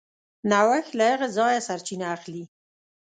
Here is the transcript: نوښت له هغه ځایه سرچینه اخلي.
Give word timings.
نوښت 0.49 0.91
له 0.99 1.05
هغه 1.13 1.27
ځایه 1.37 1.65
سرچینه 1.67 2.05
اخلي. 2.15 2.43